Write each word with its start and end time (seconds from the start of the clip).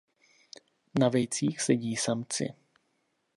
Na 0.99 1.09
vejcích 1.09 1.61
sedí 1.61 1.95
samci. 1.95 2.53